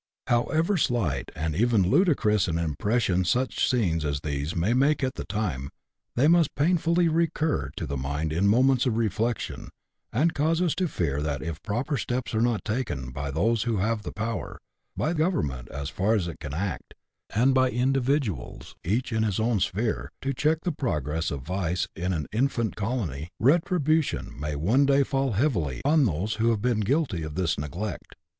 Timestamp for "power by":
14.11-15.13